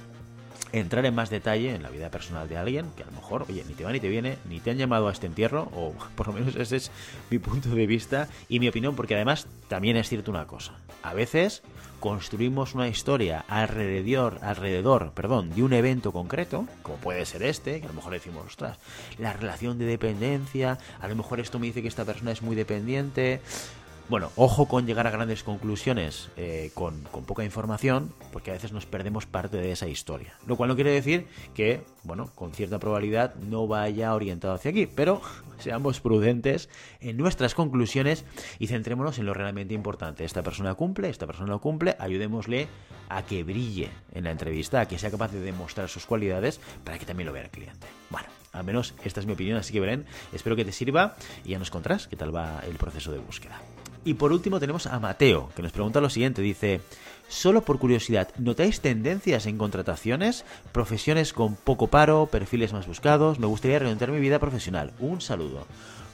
entrar 0.72 1.06
en 1.06 1.14
más 1.14 1.30
detalle 1.30 1.74
en 1.74 1.82
la 1.82 1.90
vida 1.90 2.10
personal 2.10 2.48
de 2.48 2.56
alguien 2.56 2.86
que 2.96 3.04
a 3.04 3.06
lo 3.06 3.12
mejor, 3.12 3.46
oye, 3.48 3.64
ni 3.68 3.74
te 3.74 3.84
va 3.84 3.92
ni 3.92 4.00
te 4.00 4.08
viene, 4.08 4.38
ni 4.48 4.58
te 4.58 4.72
han 4.72 4.76
llamado 4.76 5.08
a 5.08 5.12
este 5.12 5.26
entierro, 5.26 5.68
o 5.72 5.94
por 6.16 6.28
lo 6.28 6.32
menos 6.32 6.56
ese 6.56 6.76
es 6.76 6.90
mi 7.30 7.38
punto 7.38 7.70
de 7.70 7.86
vista 7.86 8.28
y 8.48 8.60
mi 8.60 8.68
opinión, 8.68 8.96
porque 8.96 9.14
además 9.14 9.46
también 9.68 9.96
es 9.96 10.08
cierto 10.08 10.30
una 10.30 10.46
cosa. 10.46 10.74
A 11.02 11.14
veces 11.14 11.62
construimos 12.00 12.74
una 12.74 12.88
historia 12.88 13.44
alrededor, 13.48 14.38
alrededor 14.42 15.12
perdón, 15.12 15.54
de 15.54 15.62
un 15.62 15.72
evento 15.72 16.12
concreto, 16.12 16.66
como 16.82 16.98
puede 16.98 17.24
ser 17.24 17.42
este, 17.44 17.80
que 17.80 17.86
a 17.86 17.88
lo 17.88 17.94
mejor 17.94 18.12
decimos, 18.12 18.44
ostras, 18.46 18.78
la 19.18 19.32
relación 19.32 19.78
de 19.78 19.86
dependencia, 19.86 20.78
a 21.00 21.08
lo 21.08 21.14
mejor 21.14 21.40
esto 21.40 21.58
me 21.58 21.66
dice 21.66 21.82
que 21.82 21.88
esta 21.88 22.04
persona 22.04 22.32
es 22.32 22.42
muy 22.42 22.56
dependiente, 22.56 23.40
bueno, 24.08 24.30
ojo 24.36 24.66
con 24.66 24.86
llegar 24.86 25.06
a 25.06 25.10
grandes 25.10 25.42
conclusiones 25.42 26.28
eh, 26.36 26.70
con, 26.74 27.00
poca 27.26 27.42
información, 27.42 28.12
porque 28.32 28.50
a 28.50 28.54
veces 28.54 28.72
nos 28.72 28.84
perdemos 28.84 29.24
parte 29.24 29.56
de 29.56 29.72
esa 29.72 29.88
historia. 29.88 30.34
Lo 30.46 30.56
cual 30.56 30.68
no 30.68 30.74
quiere 30.74 30.90
decir 30.90 31.26
que, 31.54 31.82
bueno, 32.02 32.30
con 32.34 32.52
cierta 32.52 32.78
probabilidad 32.78 33.34
no 33.36 33.66
vaya 33.66 34.14
orientado 34.14 34.52
hacia 34.52 34.72
aquí, 34.72 34.86
pero 34.86 35.22
seamos 35.58 36.00
prudentes 36.00 36.68
en 37.00 37.16
nuestras 37.16 37.54
conclusiones 37.54 38.26
y 38.58 38.66
centrémonos 38.66 39.18
en 39.18 39.24
lo 39.24 39.32
realmente 39.32 39.72
importante. 39.72 40.24
Esta 40.24 40.42
persona 40.42 40.74
cumple, 40.74 41.08
esta 41.08 41.26
persona 41.26 41.48
no 41.48 41.60
cumple, 41.60 41.96
ayudémosle 41.98 42.68
a 43.08 43.22
que 43.24 43.42
brille 43.42 43.90
en 44.12 44.24
la 44.24 44.32
entrevista, 44.32 44.80
a 44.80 44.88
que 44.88 44.98
sea 44.98 45.10
capaz 45.10 45.32
de 45.32 45.40
demostrar 45.40 45.88
sus 45.88 46.04
cualidades 46.04 46.60
para 46.84 46.98
que 46.98 47.06
también 47.06 47.26
lo 47.26 47.32
vea 47.32 47.44
el 47.44 47.50
cliente. 47.50 47.86
Bueno, 48.10 48.28
al 48.52 48.64
menos 48.64 48.94
esta 49.02 49.20
es 49.20 49.26
mi 49.26 49.32
opinión, 49.32 49.56
así 49.56 49.72
que 49.72 49.80
verán, 49.80 50.04
espero 50.32 50.56
que 50.56 50.64
te 50.64 50.72
sirva 50.72 51.16
y 51.44 51.50
ya 51.50 51.58
nos 51.58 51.70
contarás 51.70 52.06
qué 52.06 52.16
tal 52.16 52.34
va 52.34 52.60
el 52.66 52.76
proceso 52.76 53.10
de 53.10 53.18
búsqueda. 53.18 53.60
Y 54.04 54.14
por 54.14 54.32
último 54.32 54.60
tenemos 54.60 54.86
a 54.86 55.00
Mateo, 55.00 55.50
que 55.56 55.62
nos 55.62 55.72
pregunta 55.72 56.00
lo 56.00 56.10
siguiente, 56.10 56.42
dice, 56.42 56.82
solo 57.28 57.62
por 57.62 57.78
curiosidad, 57.78 58.28
¿notáis 58.38 58.80
tendencias 58.80 59.46
en 59.46 59.56
contrataciones? 59.56 60.44
Profesiones 60.72 61.32
con 61.32 61.56
poco 61.56 61.86
paro, 61.86 62.26
perfiles 62.26 62.74
más 62.74 62.86
buscados, 62.86 63.38
me 63.38 63.46
gustaría 63.46 63.78
reorientar 63.78 64.10
mi 64.10 64.20
vida 64.20 64.38
profesional. 64.38 64.92
Un 64.98 65.22
saludo. 65.22 65.66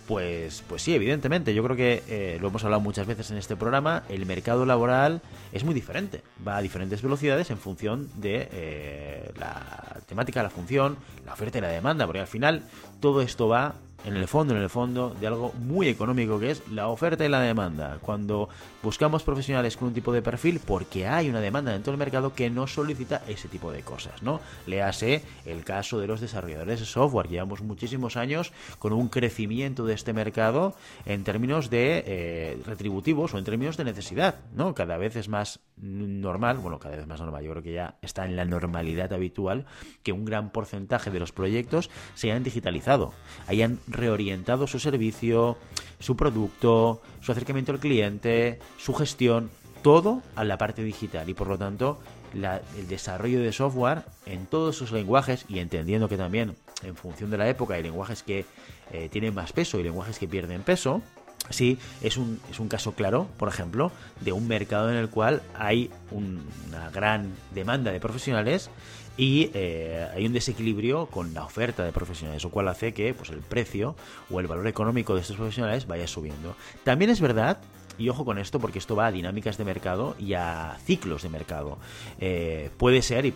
Pues, 0.07 0.65
pues 0.69 0.83
sí, 0.83 0.93
evidentemente. 0.93 1.55
Yo 1.55 1.63
creo 1.63 1.77
que 1.77 2.03
eh, 2.09 2.39
lo 2.41 2.49
hemos 2.49 2.65
hablado 2.65 2.81
muchas 2.81 3.07
veces 3.07 3.31
en 3.31 3.37
este 3.37 3.55
programa. 3.55 4.03
El 4.09 4.27
mercado 4.27 4.67
laboral 4.67 5.23
es 5.53 5.63
muy 5.63 5.73
diferente. 5.73 6.23
Va 6.47 6.57
a 6.57 6.63
diferentes 6.63 7.01
velocidades 7.01 7.51
en 7.51 7.59
función 7.59 8.09
de 8.17 8.49
eh, 8.51 9.33
la 9.39 10.01
matemática, 10.11 10.43
la 10.43 10.51
función, 10.51 10.97
la 11.25 11.35
oferta 11.35 11.59
y 11.59 11.61
la 11.61 11.69
demanda, 11.69 12.07
porque 12.07 12.19
al 12.19 12.27
final 12.27 12.65
todo 12.99 13.23
esto 13.23 13.47
va 13.47 13.77
en 14.05 14.17
el 14.17 14.27
fondo, 14.29 14.55
en 14.55 14.63
el 14.63 14.71
fondo, 14.71 15.15
de 15.21 15.27
algo 15.27 15.53
muy 15.53 15.89
económico 15.89 16.39
que 16.39 16.51
es 16.51 16.67
la 16.69 16.89
oferta 16.89 17.25
y 17.25 17.29
la 17.29 17.41
demanda. 17.41 17.99
Cuando 18.01 18.49
buscamos 18.83 19.23
profesionales 19.23 19.77
con 19.77 19.89
un 19.89 19.95
tipo 19.95 20.13
de 20.13 20.23
perfil, 20.23 20.61
porque 20.65 21.07
hay 21.07 21.29
una 21.29 21.41
demanda 21.41 21.73
dentro 21.73 21.93
del 21.93 21.99
mercado 21.99 22.35
que 22.35 22.51
no 22.51 22.67
solicita 22.67 23.23
ese 23.29 23.49
tipo 23.49 23.71
de 23.73 23.83
cosas, 23.83 24.23
¿no? 24.23 24.41
Léase 24.67 25.23
el 25.45 25.65
caso 25.65 25.99
de 25.99 26.07
los 26.07 26.21
desarrolladores 26.21 26.81
de 26.81 26.87
software. 26.87 27.29
Llevamos 27.29 27.63
muchísimos 27.63 28.17
años 28.17 28.53
con 28.79 28.93
un 28.93 29.09
crecimiento 29.09 29.85
de 29.85 29.95
este 29.95 30.13
mercado 30.13 30.75
en 31.05 31.25
términos 31.25 31.71
de 31.71 32.05
eh, 32.07 32.63
retributivos 32.65 33.35
o 33.35 33.39
en 33.39 33.45
términos 33.45 33.77
de 33.77 33.85
necesidad, 33.85 34.37
¿no? 34.55 34.75
Cada 34.75 34.97
vez 34.97 35.17
es 35.17 35.29
más 35.29 35.61
normal, 35.77 36.59
bueno, 36.59 36.79
cada 36.79 36.97
vez 36.97 37.07
más 37.07 37.21
normal, 37.21 37.43
yo 37.43 37.51
creo 37.53 37.63
que 37.63 37.73
ya 37.73 37.97
está 38.03 38.25
en 38.27 38.37
la 38.37 38.45
normalidad 38.45 39.13
habitual 39.13 39.67
que 40.03 40.13
un 40.13 40.25
gran 40.25 40.51
porcentaje 40.51 41.11
de 41.11 41.21
los 41.21 41.33
proyectos 41.33 41.91
se 42.15 42.31
hayan 42.31 42.43
digitalizado, 42.43 43.13
hayan 43.47 43.79
reorientado 43.93 44.67
su 44.67 44.79
servicio, 44.79 45.57
su 45.99 46.17
producto, 46.17 47.03
su 47.21 47.33
acercamiento 47.33 47.73
al 47.73 47.81
cliente, 47.81 48.59
su 48.79 48.95
gestión, 48.95 49.51
todo 49.83 50.23
a 50.37 50.45
la 50.45 50.59
parte 50.59 50.83
digital. 50.83 51.29
Y 51.29 51.35
por 51.35 51.49
lo 51.49 51.59
tanto 51.59 51.99
el 52.33 52.89
desarrollo 52.89 53.41
de 53.41 53.53
software 53.53 54.03
en 54.27 54.47
todos 54.47 54.77
sus 54.77 54.93
lenguajes 54.93 55.45
y 55.49 55.59
entendiendo 55.59 56.09
que 56.09 56.17
también 56.17 56.57
en 56.83 56.97
función 56.97 57.31
de 57.31 57.39
la 57.39 57.49
época 57.49 57.75
hay 57.75 57.83
lenguajes 57.83 58.23
que 58.23 58.45
eh, 58.93 59.09
tienen 59.11 59.35
más 59.35 59.53
peso 59.53 59.79
y 59.79 59.83
lenguajes 59.83 60.19
que 60.19 60.29
pierden 60.29 60.63
peso, 60.63 61.03
sí 61.51 61.79
es 62.01 62.17
un, 62.17 62.41
es 62.51 62.61
un 62.61 62.69
caso 62.69 62.93
claro, 62.93 63.29
por 63.37 63.49
ejemplo, 63.49 63.93
de 64.21 64.33
un 64.33 64.49
mercado 64.49 64.91
en 64.91 64.97
el 64.97 65.09
cual 65.09 65.43
hay 65.55 65.91
una 66.11 66.91
gran 66.91 67.33
demanda 67.55 67.93
de 67.93 68.01
profesionales 68.01 68.71
y 69.17 69.51
eh, 69.55 70.09
hay 70.15 70.27
un 70.27 70.33
desequilibrio 70.33 71.07
con 71.07 71.35
la 71.35 71.45
oferta 71.45 71.85
de 71.85 71.93
profesionales, 71.93 72.43
lo 72.43 72.51
cual 72.51 72.69
hace 72.69 72.95
que 72.95 73.13
pues, 73.13 73.31
el 73.31 73.41
precio 73.41 73.95
o 74.31 74.41
el 74.41 74.47
valor 74.47 74.67
económico 74.67 75.15
de 75.15 75.21
estos 75.21 75.37
profesionales 75.37 75.87
vaya 75.87 76.07
subiendo. 76.07 76.57
También 76.85 77.11
es 77.11 77.21
verdad 77.21 77.59
y 77.99 78.09
ojo 78.09 78.25
con 78.25 78.39
esto 78.39 78.59
porque 78.61 78.79
esto 78.79 78.97
va 78.97 79.07
a 79.07 79.13
dinámicas 79.13 79.59
de 79.59 79.65
mercado 79.65 80.15
y 80.19 80.35
a 80.35 80.77
ciclos 80.85 81.23
de 81.23 81.29
mercado. 81.29 81.79
Eh, 82.19 82.71
puede 82.77 83.03
ser 83.03 83.27
y, 83.27 83.33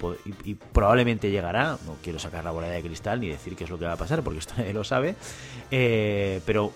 probablemente 0.72 1.30
llegará, 1.30 1.78
no 1.86 1.96
quiero 2.02 2.18
sacar 2.18 2.44
la 2.44 2.50
bola 2.50 2.68
de 2.68 2.82
cristal 2.82 3.20
ni 3.20 3.28
decir 3.28 3.56
qué 3.56 3.64
es 3.64 3.70
lo 3.70 3.78
que 3.78 3.84
va 3.84 3.92
a 3.92 3.96
pasar 3.96 4.22
porque 4.22 4.38
esto 4.38 4.54
nadie 4.58 4.72
lo 4.72 4.84
sabe, 4.84 5.16
eh, 5.70 6.40
pero 6.46 6.72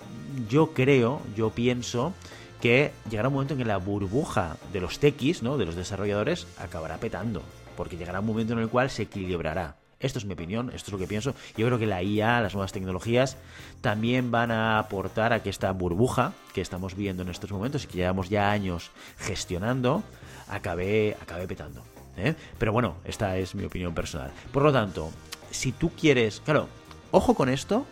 yo 0.48 0.72
creo, 0.74 1.20
yo 1.36 1.50
pienso 1.50 2.12
que 2.60 2.90
llegará 3.08 3.28
un 3.28 3.34
momento 3.34 3.54
en 3.54 3.58
que 3.58 3.64
la 3.64 3.76
burbuja 3.76 4.56
de 4.72 4.80
los 4.80 4.98
techis, 4.98 5.42
¿no? 5.42 5.58
de 5.58 5.66
los 5.66 5.76
desarrolladores, 5.76 6.46
acabará 6.58 6.98
petando 6.98 7.42
porque 7.78 7.96
llegará 7.96 8.18
un 8.18 8.26
momento 8.26 8.54
en 8.54 8.58
el 8.58 8.68
cual 8.68 8.90
se 8.90 9.02
equilibrará. 9.04 9.76
Esto 10.00 10.20
es 10.20 10.24
mi 10.24 10.34
opinión, 10.34 10.70
esto 10.74 10.88
es 10.88 10.92
lo 10.92 10.98
que 10.98 11.08
pienso. 11.08 11.34
Yo 11.56 11.66
creo 11.66 11.78
que 11.78 11.86
la 11.86 12.02
IA, 12.02 12.40
las 12.40 12.54
nuevas 12.54 12.72
tecnologías, 12.72 13.36
también 13.80 14.30
van 14.30 14.52
a 14.52 14.78
aportar 14.78 15.32
a 15.32 15.42
que 15.42 15.50
esta 15.50 15.72
burbuja 15.72 16.32
que 16.54 16.60
estamos 16.60 16.94
viendo 16.94 17.24
en 17.24 17.30
estos 17.30 17.50
momentos 17.50 17.84
y 17.84 17.88
que 17.88 17.98
llevamos 17.98 18.28
ya 18.28 18.50
años 18.50 18.92
gestionando, 19.16 20.04
acabe, 20.48 21.16
acabe 21.20 21.48
petando. 21.48 21.82
¿eh? 22.16 22.34
Pero 22.58 22.72
bueno, 22.72 22.96
esta 23.04 23.36
es 23.38 23.56
mi 23.56 23.64
opinión 23.64 23.92
personal. 23.92 24.30
Por 24.52 24.62
lo 24.62 24.72
tanto, 24.72 25.10
si 25.50 25.72
tú 25.72 25.90
quieres, 25.90 26.40
claro, 26.44 26.68
ojo 27.10 27.34
con 27.34 27.48
esto, 27.48 27.84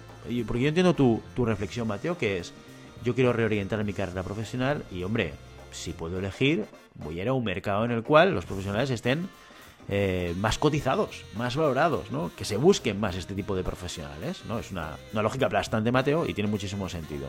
porque 0.47 0.63
yo 0.63 0.69
entiendo 0.69 0.95
tu, 0.95 1.21
tu 1.35 1.45
reflexión, 1.45 1.89
Mateo, 1.89 2.17
que 2.17 2.39
es, 2.39 2.53
yo 3.05 3.17
quiero 3.17 3.33
reorientar 3.33 3.83
mi 3.83 3.93
carrera 3.93 4.23
profesional 4.23 4.85
y, 4.93 5.03
hombre, 5.03 5.33
si 5.73 5.93
puedo 5.93 6.21
elegir, 6.21 6.67
voy 6.95 7.19
a 7.19 7.23
ir 7.23 7.29
a 7.29 7.33
un 7.33 7.45
mercado 7.45 7.85
en 7.85 7.91
el 7.91 8.05
cual 8.05 8.33
los 8.33 8.47
profesionales 8.47 8.91
estén 8.91 9.29
eh, 9.89 10.35
más 10.39 10.59
cotizados, 10.59 11.25
más 11.37 11.57
valorados, 11.57 12.11
¿no? 12.11 12.31
Que 12.37 12.45
se 12.45 12.57
busquen 12.57 12.99
más 12.99 13.15
este 13.17 13.35
tipo 13.35 13.55
de 13.55 13.63
profesionales, 13.63 14.43
¿no? 14.49 14.59
Es 14.59 14.71
una, 14.71 14.97
una 15.13 15.23
lógica 15.23 15.47
aplastante, 15.47 15.93
Mateo, 15.93 16.27
y 16.27 16.35
tiene 16.35 16.51
muchísimo 16.51 16.89
sentido. 16.89 17.29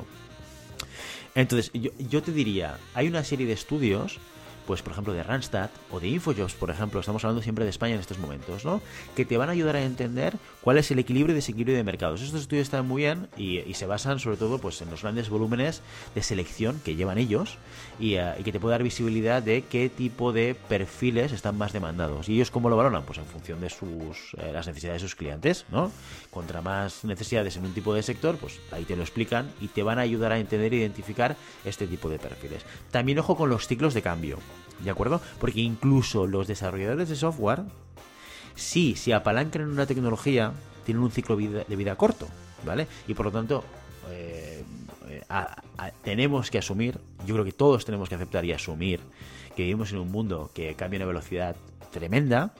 Entonces, 1.36 1.72
yo, 1.74 1.92
yo 2.00 2.24
te 2.24 2.32
diría, 2.32 2.78
hay 2.96 3.08
una 3.08 3.24
serie 3.24 3.46
de 3.46 3.54
estudios 3.54 4.20
pues 4.68 4.82
por 4.82 4.92
ejemplo 4.92 5.14
de 5.14 5.24
Randstad 5.24 5.70
o 5.90 6.00
de 6.00 6.10
Infojobs, 6.10 6.54
por 6.54 6.70
ejemplo, 6.70 7.00
estamos 7.00 7.24
hablando 7.24 7.42
siempre 7.42 7.64
de 7.64 7.72
España 7.72 7.96
en 7.96 8.02
estos 8.02 8.20
momentos, 8.20 8.66
¿no? 8.66 8.82
Que 9.16 9.26
te 9.26 9.38
van 9.38 9.50
a 9.50 9.54
ayudar 9.54 9.78
a 9.78 9.82
entender 9.82 10.36
cuál 10.62 10.78
es 10.78 10.92
el 10.92 11.00
equilibrio 11.00 11.34
y 11.34 11.36
desequilibrio 11.38 11.78
de 11.78 11.84
mercados. 11.84 12.22
Estos 12.22 12.42
estudios 12.42 12.64
están 12.64 12.88
muy 12.88 13.04
bien 13.04 13.30
y, 13.38 13.64
se 13.78 13.86
basan 13.86 14.20
sobre 14.20 14.38
todo 14.38 14.58
pues 14.58 14.82
en 14.82 14.90
los 14.90 15.04
grandes 15.04 15.30
volúmenes 15.30 15.84
de 16.16 16.24
selección 16.24 16.82
que 16.84 16.96
llevan 16.96 17.20
ellos 17.20 17.58
y, 18.00 18.16
eh, 18.16 18.34
que 18.44 18.52
te 18.52 18.60
puede 18.60 18.74
dar 18.74 18.82
visibilidad 18.82 19.44
de 19.44 19.62
qué 19.62 19.88
tipo 19.88 20.34
de 20.34 20.56
perfiles 20.56 21.32
están 21.32 21.58
más 21.58 21.74
demandados. 21.74 22.28
¿Y 22.28 22.34
ellos 22.34 22.50
cómo 22.50 22.70
lo 22.70 22.76
valoran? 22.76 23.04
Pues 23.04 23.20
en 23.20 23.26
función 23.26 23.62
de 23.62 23.70
sus 23.70 24.34
eh, 24.38 24.52
las 24.52 24.66
necesidades 24.66 25.02
de 25.02 25.08
sus 25.08 25.16
clientes, 25.16 25.66
¿no? 25.72 25.92
Contra 26.32 26.62
más 26.62 27.06
necesidades 27.06 27.56
en 27.56 27.66
un 27.66 27.74
tipo 27.74 27.94
de 27.94 28.02
sector, 28.02 28.36
pues 28.38 28.60
ahí 28.72 28.84
te 28.84 28.96
lo 28.96 29.04
explican 29.04 29.52
y 29.62 29.68
te 29.68 29.84
van 29.84 30.00
a 30.00 30.02
ayudar 30.02 30.32
a 30.32 30.40
entender 30.40 30.74
e 30.74 30.78
identificar 30.78 31.38
este 31.64 31.86
tipo 31.86 32.10
de 32.10 32.20
perfiles. 32.20 32.66
También 32.92 33.20
ojo 33.20 33.38
con 33.38 33.50
los 33.50 33.68
ciclos 33.68 33.94
de 33.94 34.02
cambio. 34.02 34.40
¿De 34.84 34.90
acuerdo? 34.90 35.22
Porque 35.40 35.62
incluso 35.62 36.28
los 36.28 36.48
desarrolladores 36.48 37.10
de 37.10 37.16
software, 37.16 37.64
si 38.56 38.96
se 38.96 39.14
apalancan 39.14 39.64
en 39.64 39.70
una 39.70 39.86
tecnología, 39.86 40.54
tienen 40.86 41.04
un 41.04 41.12
ciclo 41.12 41.36
de 41.36 41.76
vida 41.76 41.96
corto, 41.96 42.28
¿vale? 42.66 42.88
Y 43.08 43.14
por 43.14 43.26
lo 43.26 43.32
tanto, 43.32 43.64
eh, 44.10 44.64
tenemos 46.04 46.52
que 46.52 46.60
asumir, 46.60 47.00
yo 47.26 47.36
creo 47.36 47.46
que 47.46 47.52
todos 47.52 47.86
tenemos 47.86 48.10
que 48.10 48.16
aceptar 48.16 48.46
y 48.46 48.52
asumir 48.52 49.02
que 49.56 49.64
vivimos 49.64 49.92
en 49.92 50.00
un 50.00 50.12
mundo 50.12 50.52
que 50.54 50.76
cambia 50.76 50.98
una 50.98 51.06
velocidad 51.06 51.56
tremenda 51.92 52.54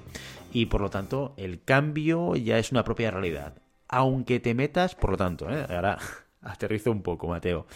y 0.52 0.66
por 0.68 0.82
lo 0.82 0.90
tanto 0.90 1.34
el 1.38 1.62
cambio 1.64 2.36
ya 2.36 2.58
es 2.58 2.72
una 2.72 2.84
propia 2.84 3.12
realidad. 3.12 3.54
Aunque 3.88 4.40
te 4.40 4.54
metas, 4.54 4.96
por 4.96 5.12
lo 5.12 5.18
tanto, 5.18 5.50
¿eh? 5.50 5.66
ahora 5.70 5.98
aterrizo 6.42 6.92
un 6.92 7.02
poco, 7.02 7.28
Mateo. 7.28 7.68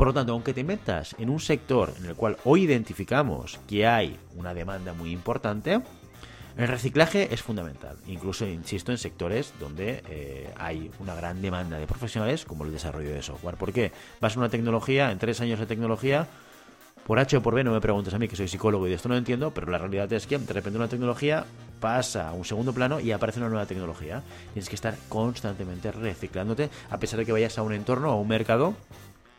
Por 0.00 0.06
lo 0.06 0.14
tanto, 0.14 0.32
aunque 0.32 0.54
te 0.54 0.64
metas 0.64 1.14
en 1.18 1.28
un 1.28 1.40
sector 1.40 1.92
en 1.98 2.06
el 2.06 2.14
cual 2.14 2.38
hoy 2.44 2.62
identificamos 2.62 3.60
que 3.68 3.86
hay 3.86 4.16
una 4.34 4.54
demanda 4.54 4.94
muy 4.94 5.10
importante, 5.12 5.82
el 6.56 6.68
reciclaje 6.68 7.34
es 7.34 7.42
fundamental, 7.42 7.98
incluso, 8.06 8.46
insisto, 8.46 8.92
en 8.92 8.96
sectores 8.96 9.52
donde 9.60 10.02
eh, 10.08 10.54
hay 10.56 10.90
una 11.00 11.14
gran 11.14 11.42
demanda 11.42 11.78
de 11.78 11.86
profesionales 11.86 12.46
como 12.46 12.64
el 12.64 12.72
desarrollo 12.72 13.10
de 13.10 13.20
software. 13.20 13.56
¿Por 13.56 13.74
qué? 13.74 13.92
Vas 14.22 14.36
a 14.36 14.38
una 14.38 14.48
tecnología, 14.48 15.10
en 15.12 15.18
tres 15.18 15.42
años 15.42 15.60
de 15.60 15.66
tecnología, 15.66 16.26
por 17.06 17.18
H 17.18 17.36
o 17.36 17.42
por 17.42 17.54
B 17.54 17.62
no 17.62 17.72
me 17.72 17.82
preguntes 17.82 18.14
a 18.14 18.18
mí 18.18 18.26
que 18.26 18.36
soy 18.36 18.48
psicólogo 18.48 18.86
y 18.86 18.90
de 18.90 18.96
esto 18.96 19.10
no 19.10 19.18
entiendo, 19.18 19.50
pero 19.50 19.70
la 19.70 19.76
realidad 19.76 20.10
es 20.14 20.26
que 20.26 20.38
de 20.38 20.52
repente 20.54 20.78
una 20.78 20.88
tecnología 20.88 21.44
pasa 21.78 22.30
a 22.30 22.32
un 22.32 22.46
segundo 22.46 22.72
plano 22.72 23.00
y 23.00 23.12
aparece 23.12 23.40
una 23.40 23.50
nueva 23.50 23.66
tecnología. 23.66 24.22
Tienes 24.54 24.70
que 24.70 24.76
estar 24.76 24.96
constantemente 25.10 25.92
reciclándote 25.92 26.70
a 26.88 26.98
pesar 26.98 27.18
de 27.18 27.26
que 27.26 27.32
vayas 27.32 27.58
a 27.58 27.62
un 27.62 27.74
entorno 27.74 28.08
o 28.08 28.12
a 28.12 28.16
un 28.16 28.28
mercado 28.28 28.74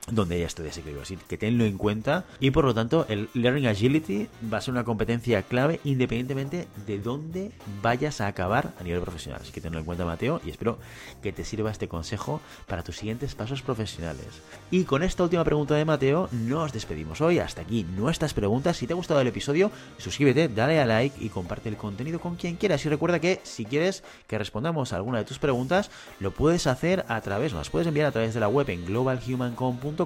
donde 0.09 0.35
haya 0.35 0.47
este 0.47 0.63
desequilibrio. 0.63 1.03
Así 1.03 1.17
que 1.27 1.37
tenlo 1.37 1.63
en 1.65 1.77
cuenta. 1.77 2.25
Y 2.39 2.51
por 2.51 2.65
lo 2.65 2.73
tanto, 2.73 3.05
el 3.07 3.29
Learning 3.33 3.67
Agility 3.67 4.27
va 4.51 4.57
a 4.57 4.61
ser 4.61 4.73
una 4.73 4.83
competencia 4.83 5.41
clave 5.43 5.79
independientemente 5.83 6.67
de 6.87 6.99
dónde 6.99 7.51
vayas 7.81 8.19
a 8.21 8.27
acabar 8.27 8.73
a 8.79 8.83
nivel 8.83 9.01
profesional. 9.01 9.41
Así 9.41 9.51
que 9.51 9.61
tenlo 9.61 9.79
en 9.79 9.85
cuenta, 9.85 10.05
Mateo, 10.05 10.41
y 10.43 10.49
espero 10.49 10.79
que 11.21 11.31
te 11.31 11.45
sirva 11.45 11.71
este 11.71 11.87
consejo 11.87 12.41
para 12.67 12.83
tus 12.83 12.97
siguientes 12.97 13.35
pasos 13.35 13.61
profesionales. 13.61 14.41
Y 14.71 14.85
con 14.85 15.03
esta 15.03 15.23
última 15.23 15.43
pregunta 15.43 15.75
de 15.75 15.85
Mateo, 15.85 16.29
nos 16.31 16.73
despedimos 16.73 17.21
hoy. 17.21 17.39
Hasta 17.39 17.61
aquí 17.61 17.83
nuestras 17.95 18.33
preguntas. 18.33 18.77
Si 18.77 18.87
te 18.87 18.93
ha 18.93 18.95
gustado 18.95 19.21
el 19.21 19.27
episodio, 19.27 19.71
suscríbete, 19.97 20.47
dale 20.49 20.79
a 20.79 20.85
like 20.85 21.23
y 21.23 21.29
comparte 21.29 21.69
el 21.69 21.77
contenido 21.77 22.19
con 22.19 22.35
quien 22.35 22.55
quieras. 22.55 22.85
Y 22.85 22.89
recuerda 22.89 23.19
que 23.19 23.39
si 23.43 23.65
quieres 23.65 24.03
que 24.27 24.37
respondamos 24.37 24.93
a 24.93 24.95
alguna 24.95 25.19
de 25.19 25.25
tus 25.25 25.39
preguntas, 25.39 25.91
lo 26.19 26.31
puedes 26.31 26.65
hacer 26.67 27.05
a 27.07 27.21
través, 27.21 27.53
nos 27.53 27.59
las 27.59 27.69
puedes 27.69 27.87
enviar 27.87 28.07
a 28.07 28.11
través 28.11 28.33
de 28.33 28.39
la 28.39 28.47
web 28.47 28.69
en 28.69 28.85
globalhumancom.com 28.85 30.00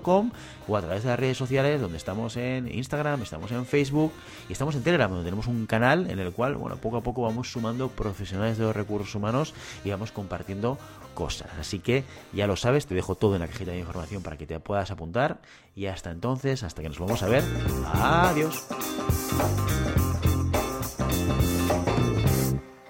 o 0.67 0.77
a 0.77 0.81
través 0.81 1.03
de 1.03 1.09
las 1.09 1.19
redes 1.19 1.37
sociales 1.37 1.81
donde 1.81 1.97
estamos 1.97 2.37
en 2.37 2.67
Instagram, 2.71 3.21
estamos 3.21 3.51
en 3.51 3.65
Facebook 3.65 4.11
y 4.49 4.53
estamos 4.53 4.75
en 4.75 4.83
Telegram, 4.83 5.09
donde 5.09 5.25
tenemos 5.25 5.47
un 5.47 5.65
canal 5.65 6.09
en 6.09 6.19
el 6.19 6.31
cual, 6.31 6.55
bueno, 6.55 6.77
poco 6.77 6.97
a 6.97 7.01
poco 7.01 7.21
vamos 7.21 7.51
sumando 7.51 7.89
profesionales 7.89 8.57
de 8.57 8.63
los 8.65 8.75
recursos 8.75 9.13
humanos 9.15 9.53
y 9.83 9.91
vamos 9.91 10.11
compartiendo 10.11 10.77
cosas. 11.13 11.49
Así 11.59 11.79
que 11.79 12.03
ya 12.33 12.47
lo 12.47 12.55
sabes, 12.55 12.85
te 12.85 12.95
dejo 12.95 13.15
todo 13.15 13.35
en 13.35 13.41
la 13.41 13.47
cajita 13.47 13.71
de 13.71 13.79
información 13.79 14.21
para 14.21 14.37
que 14.37 14.45
te 14.45 14.59
puedas 14.59 14.91
apuntar 14.91 15.39
y 15.75 15.87
hasta 15.87 16.11
entonces, 16.11 16.63
hasta 16.63 16.81
que 16.81 16.89
nos 16.89 16.99
vamos 16.99 17.23
a 17.23 17.27
ver, 17.27 17.43
adiós. 17.93 18.67